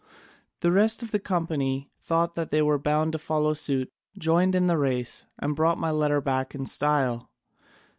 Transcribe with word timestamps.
The 0.61 0.71
rest 0.71 1.03
of 1.03 1.11
the 1.11 1.19
company 1.19 1.91
thought 2.01 2.33
they 2.33 2.63
were 2.63 2.79
bound 2.79 3.11
to 3.11 3.19
follow 3.19 3.53
suit, 3.53 3.93
joined 4.17 4.55
in 4.55 4.65
the 4.65 4.79
race, 4.79 5.27
and 5.37 5.55
brought 5.55 5.77
my 5.77 5.91
letter 5.91 6.19
back 6.19 6.55
in 6.55 6.65
style. 6.65 7.29